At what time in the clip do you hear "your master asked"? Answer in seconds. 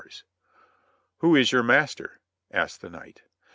1.51-2.81